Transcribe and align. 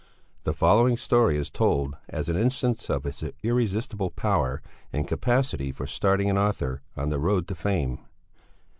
The 0.45 0.53
following 0.55 0.97
story 0.97 1.37
is 1.37 1.51
told 1.51 1.95
as 2.09 2.27
an 2.27 2.35
instance 2.35 2.89
of 2.89 3.03
his 3.03 3.23
irresistible 3.43 4.09
power 4.09 4.63
and 4.91 5.07
capacity 5.07 5.71
for 5.71 5.85
starting 5.85 6.27
an 6.27 6.39
author 6.39 6.81
on 6.97 7.09
the 7.09 7.19
road 7.19 7.47
to 7.49 7.53
fame. 7.53 7.99